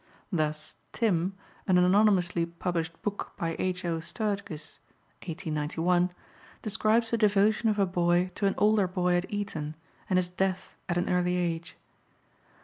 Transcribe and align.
Thus 0.31 0.77
Tim, 0.93 1.35
an 1.67 1.77
anonymously 1.77 2.47
published 2.47 2.99
book 3.03 3.33
by 3.37 3.55
H.O. 3.59 3.99
Sturgis 3.99 4.79
(1891), 5.27 6.09
described 6.63 7.11
the 7.11 7.19
devotion 7.19 7.69
of 7.69 7.77
a 7.77 7.85
boy 7.85 8.31
to 8.33 8.47
an 8.47 8.55
older 8.57 8.87
boy 8.87 9.13
at 9.17 9.31
Eton 9.31 9.75
and 10.09 10.17
his 10.17 10.29
death 10.29 10.73
at 10.89 10.97
an 10.97 11.07
early 11.07 11.35
age. 11.35 11.77